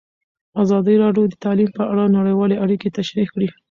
[0.63, 3.49] ازادي راډیو د تعلیم په اړه نړیوالې اړیکې تشریح کړي.